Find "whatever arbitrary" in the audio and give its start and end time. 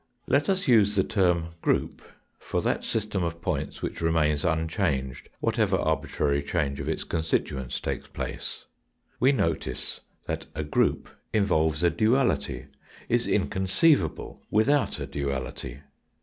5.41-6.41